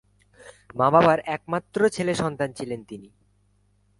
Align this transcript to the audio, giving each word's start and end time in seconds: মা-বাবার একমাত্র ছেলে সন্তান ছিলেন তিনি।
মা-বাবার 0.75 1.19
একমাত্র 1.27 1.79
ছেলে 1.89 2.13
সন্তান 2.15 2.49
ছিলেন 2.53 2.79
তিনি। 2.83 3.09